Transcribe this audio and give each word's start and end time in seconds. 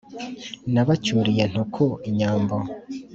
Nabacyuriye 0.73 1.43
Ntuku 1.51 1.85
inyambo. 2.09 2.55